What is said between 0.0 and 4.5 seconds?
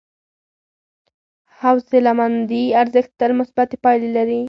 د حوصلهمندي ارزښت تل مثبتې پایلې لري.